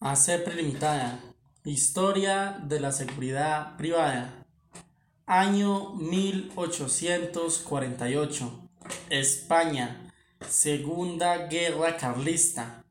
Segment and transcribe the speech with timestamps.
[0.00, 1.20] ACEP Limitada.
[1.64, 4.44] Historia de la seguridad privada.
[5.24, 8.68] Año 1848.
[9.08, 10.12] España.
[10.46, 12.84] Segunda Guerra Carlista.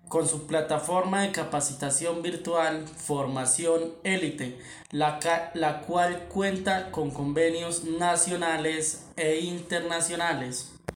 [0.09, 4.61] con su plataforma de capacitación virtual Formación Élite,
[4.93, 5.19] la,
[5.55, 10.73] la cual cuenta con convenios nacionales e internacionales.